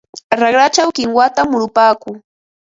Raqrachaw 0.41 0.89
kinwata 0.97 1.41
murupaakuu. 1.49 2.15